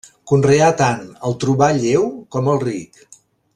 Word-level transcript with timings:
Conreà 0.29 0.69
tant 0.79 1.03
el 1.29 1.37
trobar 1.45 1.69
lleu 1.83 2.09
com 2.37 2.51
el 2.57 2.61
ric. 2.67 3.01